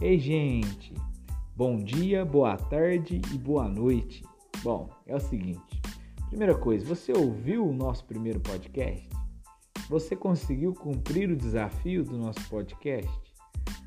[0.00, 0.94] Ei, gente!
[1.54, 4.24] Bom dia, boa tarde e boa noite.
[4.62, 5.78] Bom, é o seguinte:
[6.30, 9.06] primeira coisa, você ouviu o nosso primeiro podcast?
[9.90, 13.10] Você conseguiu cumprir o desafio do nosso podcast?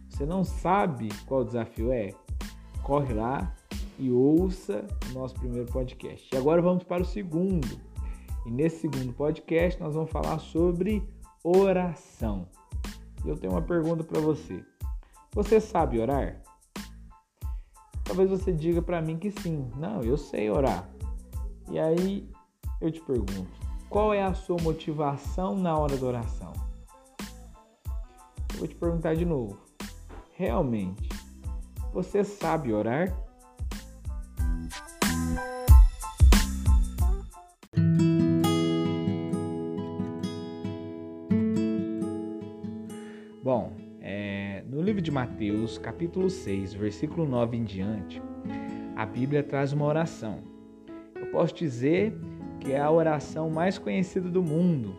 [0.08, 2.12] Você não sabe qual o desafio é?
[2.84, 3.52] Corre lá
[3.98, 6.30] e ouça o nosso primeiro podcast.
[6.32, 7.68] E agora vamos para o segundo.
[8.46, 11.02] E nesse segundo podcast nós vamos falar sobre
[11.44, 12.48] oração.
[13.26, 14.64] E eu tenho uma pergunta para você.
[15.34, 16.42] Você sabe orar?
[18.04, 19.72] Talvez você diga para mim que sim.
[19.76, 20.88] Não, eu sei orar.
[21.72, 22.30] E aí
[22.80, 23.48] eu te pergunto:
[23.90, 26.54] qual é a sua motivação na hora da oração?
[28.54, 29.58] Eu vou te perguntar de novo.
[30.36, 31.10] Realmente,
[31.92, 33.23] você sabe orar?
[45.14, 48.20] Mateus, capítulo 6, versículo 9 em diante,
[48.96, 50.40] a Bíblia traz uma oração.
[51.16, 52.18] Eu posso dizer
[52.60, 54.96] que é a oração mais conhecida do mundo,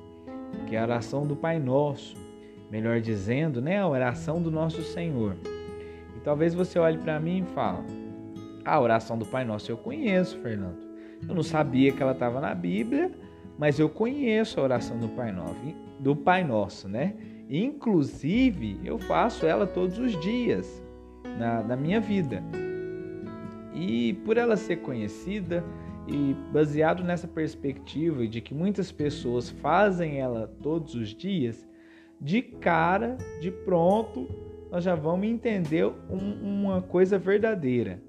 [0.68, 2.16] que é a oração do Pai Nosso,
[2.70, 5.36] melhor dizendo, né, a oração do nosso Senhor.
[6.16, 7.84] E talvez você olhe para mim e fale:
[8.64, 10.78] "A oração do Pai Nosso eu conheço, Fernando.
[11.28, 13.10] Eu não sabia que ela estava na Bíblia,
[13.58, 15.56] mas eu conheço a oração do Pai Nosso,
[15.98, 17.16] do Pai Nosso, né?
[17.48, 20.82] Inclusive, eu faço ela todos os dias
[21.38, 22.42] na, na minha vida.
[23.74, 25.64] E por ela ser conhecida
[26.06, 31.66] e baseado nessa perspectiva de que muitas pessoas fazem ela todos os dias,
[32.20, 34.28] de cara, de pronto,
[34.70, 38.02] nós já vamos entender um, uma coisa verdadeira: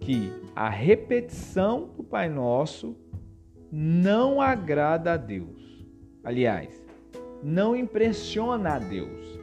[0.00, 2.96] que a repetição do Pai Nosso
[3.70, 5.86] não agrada a Deus.
[6.22, 6.81] Aliás,
[7.42, 9.40] não impressiona a Deus.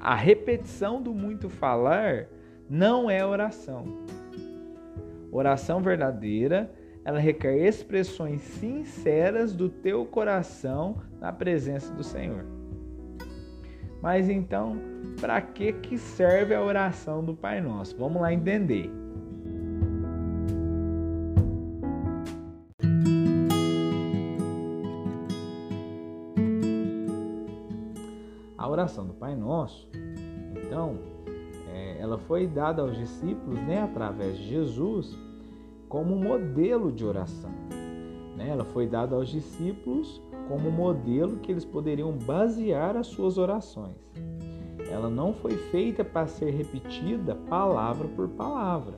[0.00, 2.28] A repetição do muito falar
[2.68, 4.04] não é oração.
[5.32, 6.70] Oração verdadeira,
[7.04, 12.44] ela requer expressões sinceras do teu coração na presença do Senhor.
[14.00, 14.76] Mas então,
[15.20, 17.96] para que que serve a oração do Pai Nosso?
[17.96, 18.90] Vamos lá entender.
[28.86, 29.88] Oração do Pai Nosso,
[30.64, 30.96] então,
[31.72, 35.18] é, ela foi dada aos discípulos, né, através de Jesus,
[35.88, 37.50] como modelo de oração.
[38.36, 38.48] Né?
[38.48, 43.96] Ela foi dada aos discípulos como modelo que eles poderiam basear as suas orações.
[44.88, 48.94] Ela não foi feita para ser repetida palavra por palavra,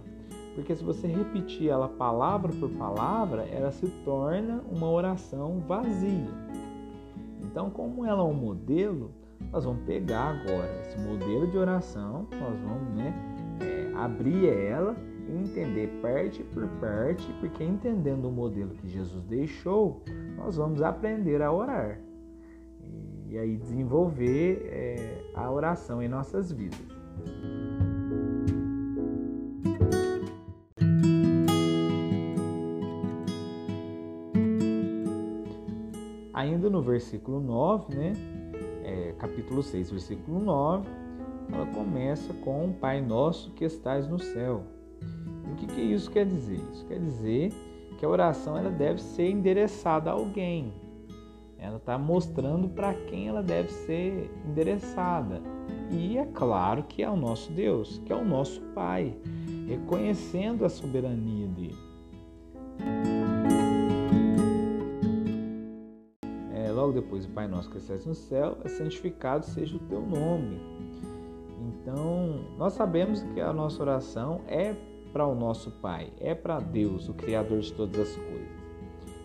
[0.55, 6.49] porque se você repetir ela palavra por palavra, ela se torna uma oração vazia.
[7.43, 9.13] Então, como ela é um modelo,
[9.53, 13.15] nós vamos pegar agora esse modelo de oração, nós vamos né,
[13.61, 20.03] é, abrir ela e entender parte por parte, porque entendendo o modelo que Jesus deixou,
[20.37, 21.99] nós vamos aprender a orar
[22.83, 26.79] e, e aí desenvolver é, a oração em nossas vidas.
[36.33, 38.13] Ainda no versículo 9, né?
[39.19, 40.89] Capítulo 6, versículo 9,
[41.53, 44.63] ela começa com Pai Nosso que estás no céu.
[45.47, 46.61] E o que, que isso quer dizer?
[46.73, 47.53] Isso quer dizer
[47.99, 50.73] que a oração ela deve ser endereçada a alguém.
[51.59, 55.43] Ela está mostrando para quem ela deve ser endereçada.
[55.91, 59.17] E é claro que é o nosso Deus, que é o nosso Pai,
[59.67, 61.88] reconhecendo a soberania dele.
[66.89, 70.61] Logo depois, o Pai Nosso que estás no céu, é santificado seja o teu nome.
[71.61, 74.75] Então, nós sabemos que a nossa oração é
[75.13, 78.59] para o nosso Pai, é para Deus, o Criador de todas as coisas.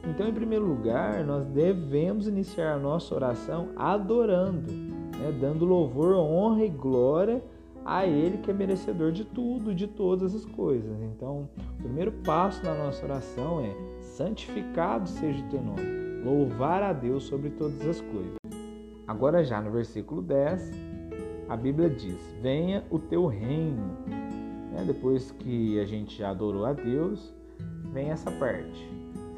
[0.06, 5.38] Então, em primeiro lugar, nós devemos iniciar a nossa oração adorando, né?
[5.40, 7.42] dando louvor, honra e glória
[7.86, 11.02] a Ele que é merecedor de tudo, de todas as coisas.
[11.02, 11.50] Então,
[11.80, 17.24] o primeiro passo na nossa oração é santificado seja o teu nome louvar a Deus
[17.24, 18.38] sobre todas as coisas.
[19.06, 20.72] Agora, já no versículo 10,
[21.50, 23.98] a Bíblia diz: Venha o teu reino.
[24.72, 24.84] Né?
[24.88, 27.34] Depois que a gente já adorou a Deus,
[27.92, 28.90] vem essa parte: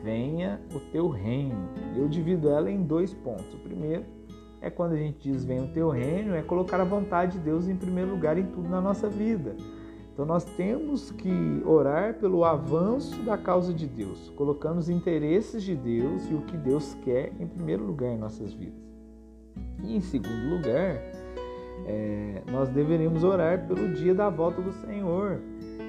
[0.04, 1.70] Venha o teu reino.
[1.96, 3.54] Eu divido ela em dois pontos.
[3.54, 4.06] O primeiro
[4.62, 7.68] é quando a gente diz: Venha o teu reino, é colocar a vontade de Deus
[7.68, 9.56] em primeiro lugar em tudo na nossa vida.
[10.15, 15.75] Então nós temos que orar pelo avanço da causa de Deus, colocando os interesses de
[15.75, 18.79] Deus e o que Deus quer em primeiro lugar em nossas vidas.
[19.83, 21.01] E em segundo lugar,
[21.85, 25.41] é, nós deveríamos orar pelo dia da volta do Senhor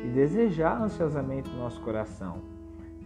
[0.04, 2.42] e desejar ansiosamente no nosso coração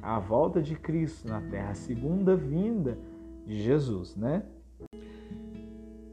[0.00, 2.96] a volta de Cristo na terra, a segunda vinda
[3.46, 4.42] de Jesus, né?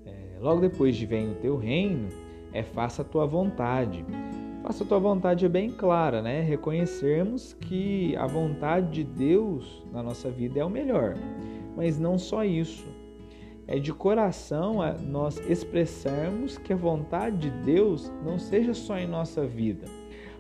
[0.06, 2.09] É, logo depois de vem o teu reino,
[2.51, 4.06] é faça a tua vontade.
[4.68, 6.42] Faça a tua vontade é bem clara, né?
[6.42, 11.16] Reconhecermos que a vontade de Deus na nossa vida é o melhor.
[11.74, 12.86] Mas não só isso.
[13.66, 19.48] É de coração nós expressarmos que a vontade de Deus não seja só em nossa
[19.48, 19.86] vida,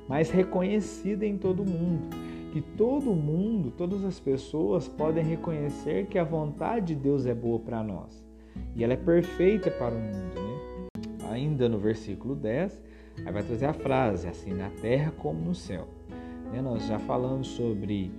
[0.09, 2.09] mas reconhecida em todo mundo.
[2.51, 7.59] Que todo mundo, todas as pessoas podem reconhecer que a vontade de Deus é boa
[7.59, 8.27] para nós.
[8.75, 10.87] E ela é perfeita para o mundo, né?
[11.31, 12.86] Ainda no versículo 10,
[13.25, 15.87] aí vai trazer a frase, assim na terra como no céu.
[16.51, 16.61] Né?
[16.61, 18.11] Nós já falamos sobre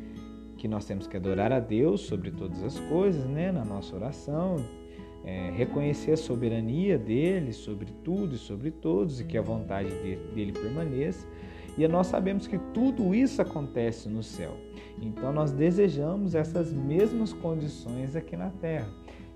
[0.56, 3.52] que nós temos que adorar a Deus sobre todas as coisas, né?
[3.52, 4.56] Na nossa oração,
[5.24, 9.88] é, reconhecer a soberania dele sobre tudo e sobre todos e que a vontade
[10.34, 11.26] dele permaneça.
[11.76, 14.56] E nós sabemos que tudo isso acontece no céu.
[15.00, 18.88] Então nós desejamos essas mesmas condições aqui na terra.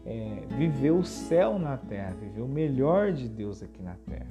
[0.05, 4.27] É, viver o céu na terra, viver o melhor de Deus aqui na terra.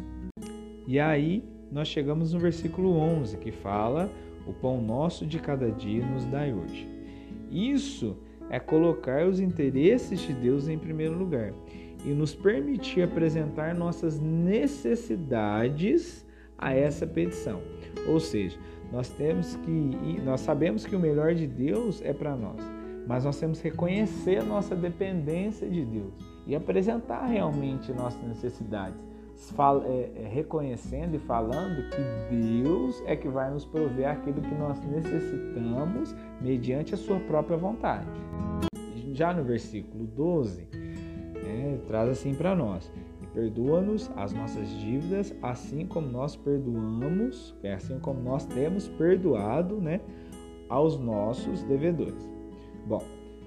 [0.88, 4.12] E aí nós chegamos no versículo 11 que fala:
[4.46, 6.88] O pão nosso de cada dia nos dai hoje.
[7.50, 8.18] Isso
[8.50, 11.54] é colocar os interesses de Deus em primeiro lugar
[12.06, 16.26] e nos permitir apresentar nossas necessidades
[16.58, 17.62] a essa petição.
[18.08, 18.58] Ou seja,
[18.92, 22.60] nós temos que nós sabemos que o melhor de Deus é para nós,
[23.08, 26.14] mas nós temos que reconhecer a nossa dependência de Deus
[26.46, 29.02] e apresentar realmente nossas necessidades,
[30.30, 36.94] reconhecendo e falando que Deus é que vai nos prover aquilo que nós necessitamos mediante
[36.94, 38.08] a sua própria vontade.
[39.14, 40.68] Já no versículo 12,
[41.44, 42.92] né, traz assim para nós:
[43.34, 50.02] Perdoa-nos as nossas dívidas, assim como nós perdoamos, é assim como nós temos perdoado, né,
[50.70, 52.30] aos nossos devedores.
[52.86, 53.02] Bom,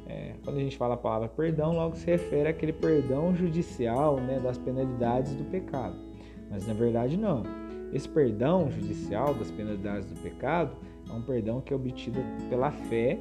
[0.07, 4.39] é, quando a gente fala a palavra perdão, logo se refere àquele perdão judicial, né,
[4.41, 5.97] das penalidades do pecado.
[6.51, 7.43] Mas na verdade não.
[7.93, 10.77] Esse perdão judicial das penalidades do pecado
[11.09, 13.19] é um perdão que é obtido pela fé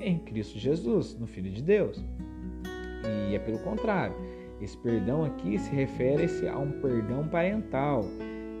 [0.00, 2.02] em Cristo Jesus, no Filho de Deus.
[3.30, 4.14] E é pelo contrário
[4.60, 8.04] esse perdão aqui se refere a um perdão parental,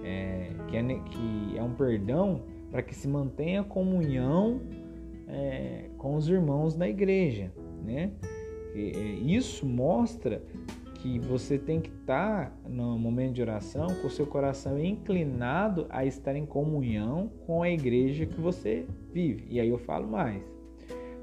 [0.02, 4.60] é, que, é, que, é, um perdão para que se mantenha comunhão
[5.32, 7.52] é, com os irmãos da igreja.
[7.84, 8.12] Né?
[8.74, 9.02] E, é,
[9.36, 10.42] isso mostra
[10.94, 15.86] que você tem que estar tá, no momento de oração com o seu coração inclinado
[15.88, 19.46] a estar em comunhão com a igreja que você vive.
[19.48, 20.42] E aí eu falo mais.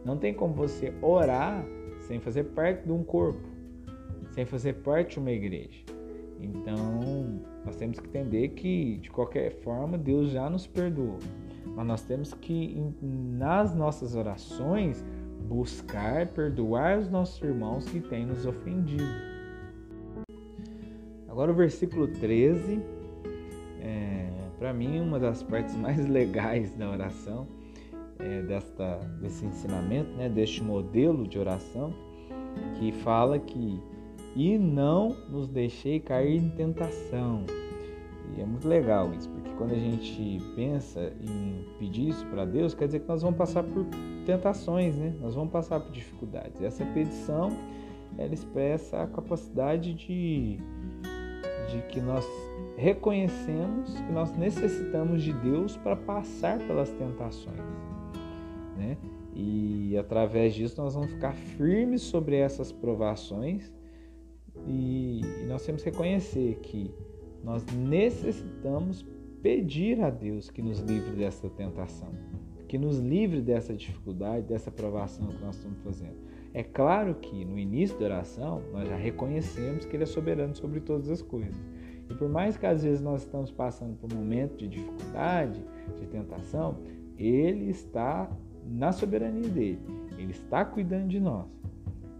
[0.04, 1.64] Não tem como você orar
[2.08, 3.58] sem fazer parte de um corpo
[4.38, 5.84] sem fazer parte de uma igreja.
[6.40, 11.18] Então, nós temos que entender que, de qualquer forma, Deus já nos perdoou.
[11.78, 15.06] Mas nós temos que, nas nossas orações,
[15.48, 19.04] buscar perdoar os nossos irmãos que têm nos ofendido.
[21.30, 22.82] Agora, o versículo 13,
[23.80, 24.28] é,
[24.58, 27.48] para mim, uma das partes mais legais da oração,
[28.18, 31.94] é, desta, desse ensinamento, né, deste modelo de oração,
[32.80, 33.80] que fala que
[34.36, 37.46] e não nos deixei cair em tentação.
[38.36, 42.74] E é muito legal isso, porque quando a gente pensa em pedir isso para Deus,
[42.74, 43.86] quer dizer que nós vamos passar por
[44.26, 45.16] tentações, né?
[45.20, 46.62] Nós vamos passar por dificuldades.
[46.62, 47.50] Essa petição,
[48.18, 50.60] ela expressa a capacidade de,
[51.72, 52.26] de que nós
[52.78, 57.58] reconhecemos que nós necessitamos de Deus para passar pelas tentações,
[58.78, 58.98] né?
[59.34, 63.72] E através disso nós vamos ficar firmes sobre essas provações
[64.66, 66.92] e, nós temos que reconhecer que
[67.44, 69.06] nós necessitamos
[69.42, 72.10] pedir a Deus que nos livre dessa tentação,
[72.68, 76.18] que nos livre dessa dificuldade, dessa provação que nós estamos fazendo.
[76.54, 80.80] É claro que no início da oração nós já reconhecemos que Ele é soberano sobre
[80.80, 81.56] todas as coisas.
[82.10, 85.64] E por mais que às vezes nós estamos passando por um momento de dificuldade,
[86.00, 86.78] de tentação,
[87.18, 88.30] Ele está
[88.66, 89.80] na soberania dele.
[90.18, 91.46] Ele está cuidando de nós.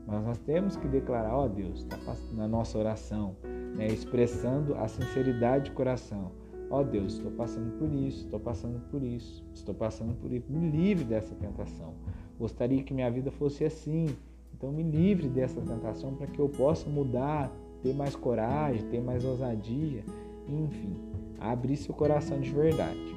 [0.06, 1.98] Mas nós temos que declarar, ó oh Deus, tá
[2.34, 3.36] na nossa oração,
[3.76, 6.32] né, expressando a sinceridade de coração.
[6.70, 10.52] Ó oh Deus, estou passando por isso, estou passando por isso, estou passando por isso.
[10.52, 11.94] Me livre dessa tentação.
[12.38, 14.08] Gostaria que minha vida fosse assim.
[14.54, 19.24] Então me livre dessa tentação para que eu possa mudar, ter mais coragem, ter mais
[19.24, 20.04] ousadia,
[20.48, 20.96] enfim,
[21.40, 23.16] abrir seu coração de verdade.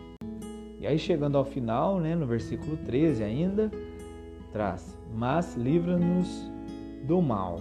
[0.78, 3.70] E aí chegando ao final, né, no versículo 13 ainda,
[4.52, 6.50] traz: "Mas livra-nos
[7.04, 7.60] do mal.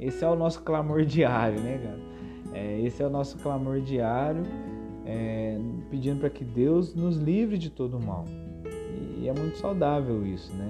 [0.00, 2.10] Esse é o nosso clamor diário, né, cara?
[2.52, 4.42] É, esse é o nosso clamor diário,
[5.10, 5.58] é,
[5.90, 8.24] pedindo para que Deus nos livre de todo o mal.
[9.18, 10.68] E, é muito saudável isso, né?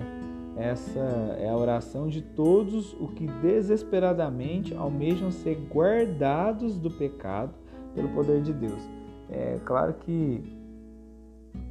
[0.56, 1.00] Essa
[1.38, 7.54] é a oração de todos os que desesperadamente almejam ser guardados do pecado
[7.94, 8.82] pelo poder de Deus.
[9.30, 10.42] É claro que,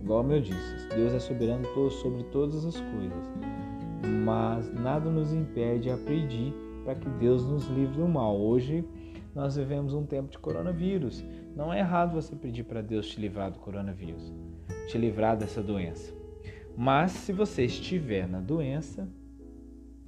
[0.01, 3.29] igual eu disse, Deus é soberano sobre todas as coisas,
[4.23, 6.53] mas nada nos impede a pedir
[6.85, 8.39] para que Deus nos livre do mal.
[8.39, 8.83] Hoje
[9.33, 11.23] nós vivemos um tempo de coronavírus.
[11.55, 14.33] Não é errado você pedir para Deus te livrar do coronavírus,
[14.87, 16.13] te livrar dessa doença.
[16.75, 19.07] Mas se você estiver na doença,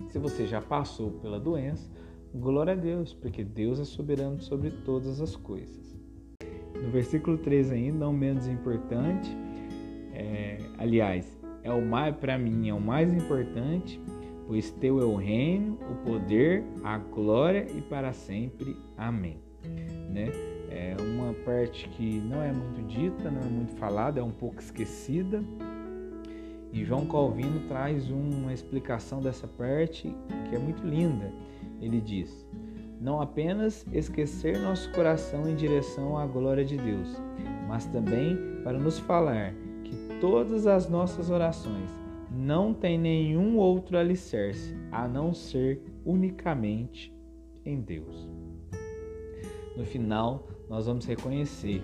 [0.09, 1.89] se você já passou pela doença,
[2.33, 5.95] glória a Deus, porque Deus é soberano sobre todas as coisas.
[6.81, 9.29] No versículo 3 ainda, não menos importante,
[10.13, 13.99] é, aliás, é o mais para mim é o mais importante,
[14.51, 18.75] pois teu é o reino, o poder, a glória e para sempre.
[18.97, 19.39] Amém.
[20.09, 20.29] Né?
[20.69, 24.59] É uma parte que não é muito dita, não é muito falada, é um pouco
[24.59, 25.41] esquecida.
[26.73, 30.13] E João Calvino traz uma explicação dessa parte
[30.49, 31.31] que é muito linda.
[31.79, 32.45] Ele diz:
[32.99, 37.21] não apenas esquecer nosso coração em direção à glória de Deus,
[37.69, 39.53] mas também para nos falar
[39.85, 42.00] que todas as nossas orações
[42.31, 47.13] não têm nenhum outro alicerce a não ser unicamente
[47.65, 48.29] em Deus.
[49.75, 51.81] No final, nós vamos reconhecer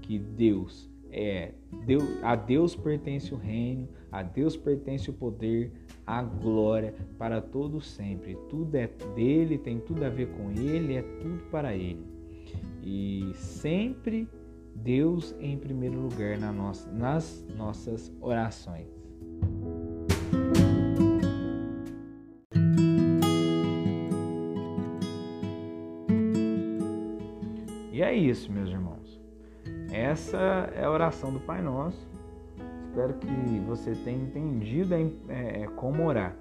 [0.00, 1.52] que Deus é
[1.84, 5.72] Deus, a Deus pertence o reino, a Deus pertence o poder,
[6.06, 8.36] a glória para todo sempre.
[8.48, 12.04] Tudo é dele, tem tudo a ver com ele, é tudo para ele.
[12.82, 14.28] E sempre
[14.74, 19.01] Deus em primeiro lugar nas nossas orações.
[28.02, 29.20] E é isso, meus irmãos.
[29.92, 30.36] Essa
[30.74, 32.04] é a oração do Pai Nosso
[32.88, 36.34] Espero que você tenha entendido é, é, como orar.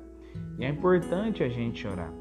[0.58, 2.12] E é importante a gente orar.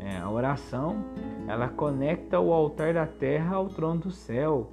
[0.00, 1.04] É, a oração
[1.46, 4.70] ela conecta o altar da terra ao trono do céu.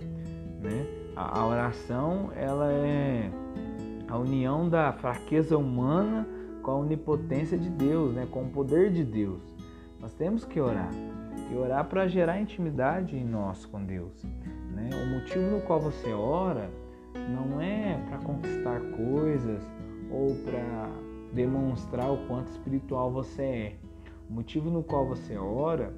[0.62, 0.88] Né?
[1.14, 3.30] A, a oração ela é
[4.08, 6.26] a união da fraqueza humana
[6.64, 8.26] com a onipotência de Deus, né?
[8.32, 9.42] com o poder de Deus.
[10.00, 10.90] Nós temos que orar
[11.52, 14.24] e orar para gerar intimidade em nós com Deus.
[14.72, 14.90] Né?
[14.94, 16.70] O motivo no qual você ora
[17.30, 19.62] não é para conquistar coisas
[20.12, 20.90] ou para
[21.34, 23.76] demonstrar o quanto espiritual você é.
[24.30, 25.94] O motivo no qual você ora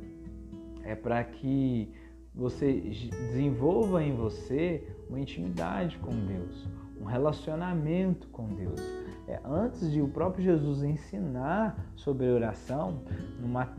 [0.83, 1.91] é para que
[2.33, 6.67] você desenvolva em você uma intimidade com Deus,
[7.01, 8.79] um relacionamento com Deus.
[9.27, 13.01] É, antes de o próprio Jesus ensinar sobre oração,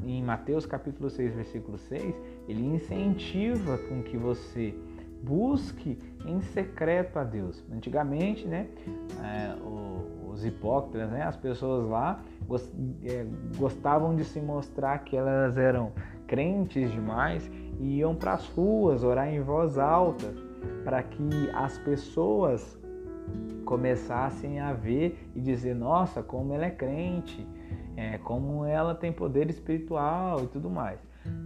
[0.04, 2.14] em Mateus capítulo 6, versículo 6,
[2.46, 4.74] ele incentiva com que você
[5.22, 7.64] busque em secreto a Deus.
[7.72, 8.68] Antigamente, né,
[9.22, 9.56] é,
[10.30, 12.22] os hipócritas, né, as pessoas lá
[13.04, 13.26] é,
[13.56, 15.92] gostavam de se mostrar que elas eram
[16.26, 17.50] crentes demais
[17.80, 20.26] e iam para as ruas orar em voz alta
[20.84, 22.78] para que as pessoas
[23.68, 27.46] começassem a ver e dizer: Nossa, como ela é crente,
[27.94, 30.98] é, como ela tem poder espiritual e tudo mais.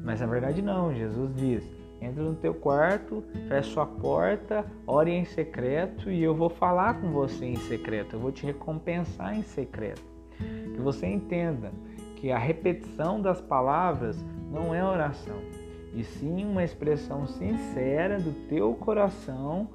[0.04, 0.94] Mas na verdade, não.
[0.94, 1.68] Jesus diz:
[2.00, 7.10] Entra no teu quarto, fecha sua porta, ore em secreto e eu vou falar com
[7.10, 8.14] você em secreto.
[8.14, 10.04] Eu vou te recompensar em secreto.
[10.38, 11.72] Que você entenda
[12.14, 15.38] que a repetição das palavras não é oração,
[15.92, 19.68] e sim uma expressão sincera do teu coração,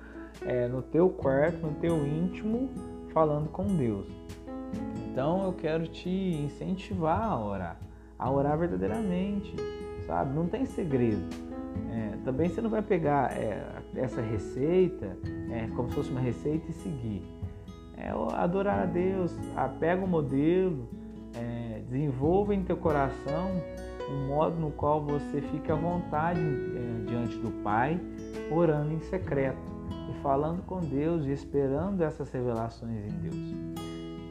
[0.46, 2.70] é, no teu quarto, no teu íntimo,
[3.13, 4.08] falando com Deus.
[5.10, 7.79] Então eu quero te incentivar a orar,
[8.20, 9.56] a orar verdadeiramente,
[10.06, 10.36] sabe?
[10.36, 11.27] Não tem segredo.
[11.91, 13.65] É, também você não vai pegar é,
[13.96, 15.17] essa receita
[15.51, 17.24] é, como se fosse uma receita e seguir.
[17.98, 20.88] É adorar a Deus, ah, pega o modelo,
[21.36, 23.50] é, desenvolva em teu coração
[24.12, 28.00] um modo no qual você fica à vontade é, diante do Pai,
[28.51, 29.76] orando em secreto
[30.10, 33.56] e falando com Deus e esperando essas revelações em Deus.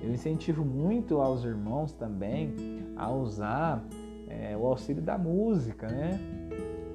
[0.02, 2.54] Eu incentivo muito aos irmãos também
[2.96, 3.84] a usar
[4.28, 6.20] é, o auxílio da música, né?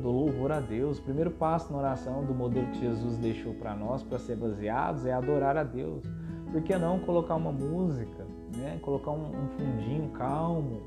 [0.02, 0.98] do louvor a Deus.
[0.98, 5.06] O primeiro passo na oração do modelo que Jesus deixou para nós, para ser baseados,
[5.06, 6.04] é adorar a Deus.
[6.52, 8.26] Por que não colocar uma música,
[8.56, 8.80] né?
[8.82, 10.82] colocar um, um fundinho calmo,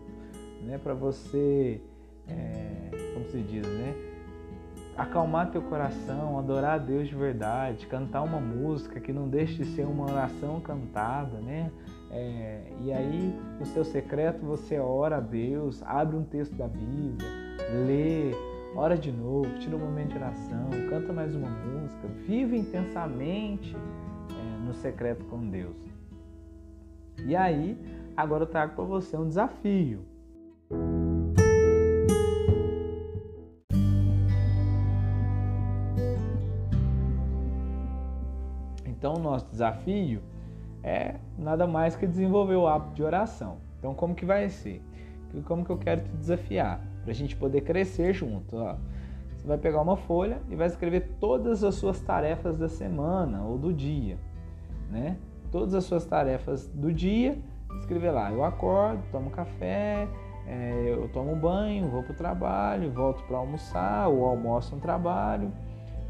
[0.62, 0.78] né?
[0.78, 1.80] para você,
[2.26, 4.13] é, como se diz, né?
[4.96, 9.64] Acalmar teu coração, adorar a Deus de verdade, cantar uma música que não deixe de
[9.64, 11.70] ser uma oração cantada, né?
[12.10, 17.28] É, e aí, no seu secreto, você ora a Deus, abre um texto da Bíblia,
[17.86, 18.30] lê,
[18.76, 24.64] ora de novo, tira um momento de oração, canta mais uma música, vive intensamente é,
[24.64, 25.76] no secreto com Deus.
[27.26, 27.76] E aí,
[28.16, 30.13] agora eu trago para você um desafio.
[39.14, 40.20] Então, nosso desafio
[40.82, 43.58] é nada mais que desenvolver o hábito de oração.
[43.78, 44.82] Então, como que vai ser?
[45.44, 46.80] Como que eu quero te desafiar?
[47.02, 48.56] Para a gente poder crescer junto.
[48.56, 48.74] Ó.
[49.36, 53.56] Você vai pegar uma folha e vai escrever todas as suas tarefas da semana ou
[53.56, 54.18] do dia,
[54.90, 55.16] né?
[55.52, 57.38] Todas as suas tarefas do dia,
[57.78, 58.32] escrever lá.
[58.32, 60.08] Eu acordo, tomo café,
[60.44, 65.52] é, eu tomo banho, vou para o trabalho, volto para almoçar, ou almoço no trabalho,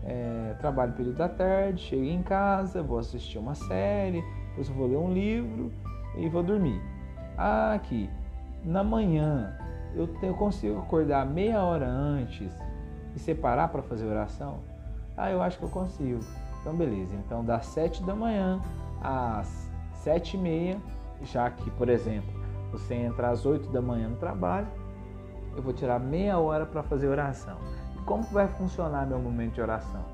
[0.05, 4.99] é, trabalho período da tarde, chego em casa, vou assistir uma série, depois vou ler
[4.99, 5.73] um livro
[6.17, 6.81] e vou dormir.
[7.37, 8.09] Ah, aqui,
[8.63, 9.57] na manhã,
[9.95, 12.53] eu, eu consigo acordar meia hora antes
[13.15, 14.61] e separar para fazer oração?
[15.17, 16.21] Ah, eu acho que eu consigo.
[16.61, 17.15] Então, beleza.
[17.15, 18.61] Então, das sete da manhã
[19.01, 20.77] às sete e meia,
[21.23, 22.31] já que, por exemplo,
[22.71, 24.67] você entra às oito da manhã no trabalho,
[25.57, 27.57] eu vou tirar meia hora para fazer oração.
[28.05, 30.05] Como vai funcionar meu momento de oração?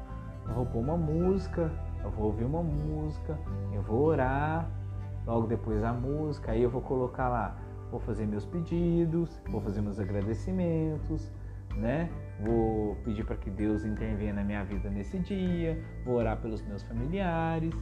[0.47, 1.71] Eu vou pôr uma música,
[2.05, 3.37] eu vou ouvir uma música,
[3.73, 4.71] eu vou orar,
[5.27, 7.57] logo depois a música, aí eu vou colocar lá,
[7.91, 11.33] vou fazer meus pedidos, vou fazer meus agradecimentos,
[11.75, 12.09] né?
[12.41, 16.85] Vou pedir para que Deus intervenha na minha vida nesse dia, vou orar pelos meus
[16.85, 17.75] familiares,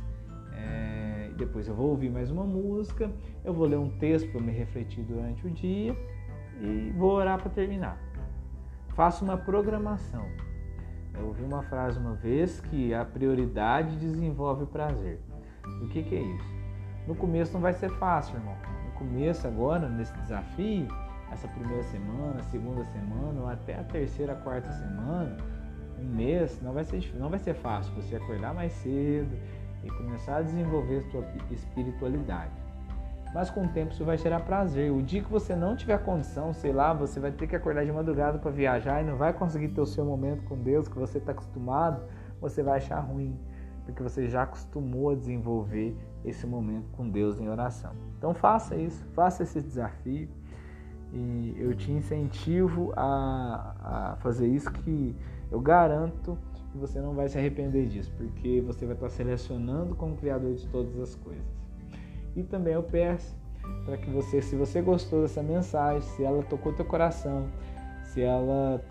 [0.54, 3.10] é, depois eu vou ouvir mais uma música,
[3.44, 5.94] eu vou ler um texto para me refletir durante o dia
[6.60, 8.07] e vou orar para terminar.
[8.98, 10.26] Faço uma programação.
[11.14, 15.20] Eu ouvi uma frase uma vez que a prioridade desenvolve o prazer.
[15.80, 16.52] O que, que é isso?
[17.06, 18.56] No começo não vai ser fácil, irmão.
[18.86, 20.88] No começo, agora, nesse desafio,
[21.30, 25.36] essa primeira semana, segunda semana, ou até a terceira, quarta semana,
[25.96, 29.38] um mês, não vai ser, não vai ser fácil você acordar mais cedo
[29.84, 32.67] e começar a desenvolver a sua espiritualidade.
[33.34, 34.90] Mas com o tempo isso vai gerar prazer.
[34.90, 37.92] O dia que você não tiver condição, sei lá, você vai ter que acordar de
[37.92, 41.18] madrugada para viajar e não vai conseguir ter o seu momento com Deus que você
[41.18, 42.02] está acostumado,
[42.40, 43.38] você vai achar ruim,
[43.84, 47.92] porque você já acostumou a desenvolver esse momento com Deus em oração.
[48.16, 50.28] Então faça isso, faça esse desafio
[51.12, 55.16] e eu te incentivo a, a fazer isso que
[55.50, 56.36] eu garanto
[56.70, 60.66] que você não vai se arrepender disso, porque você vai estar selecionando como Criador de
[60.68, 61.67] todas as coisas.
[62.36, 63.36] E também eu peço
[63.84, 67.46] para que você, se você gostou dessa mensagem, se ela tocou teu coração,
[68.02, 68.82] se ela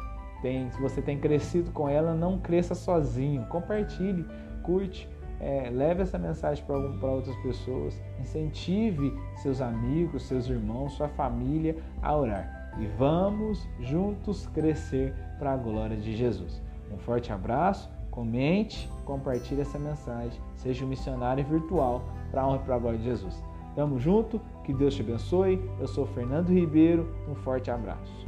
[0.41, 3.45] tem, se você tem crescido com ela, não cresça sozinho.
[3.47, 4.26] Compartilhe,
[4.63, 6.76] curte, é, leve essa mensagem para
[7.12, 12.71] outras pessoas, incentive seus amigos, seus irmãos, sua família a orar.
[12.80, 16.62] E vamos juntos crescer para a glória de Jesus.
[16.91, 22.66] Um forte abraço, comente, compartilhe essa mensagem, seja um missionário virtual para a honra e
[22.66, 23.44] para a glória de Jesus.
[23.76, 25.62] Tamo junto, que Deus te abençoe.
[25.80, 28.26] Eu sou Fernando Ribeiro, um forte abraço.